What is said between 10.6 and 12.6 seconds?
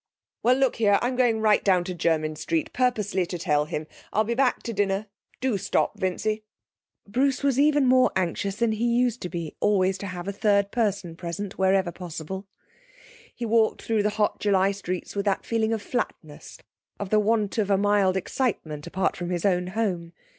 person present whenever possible.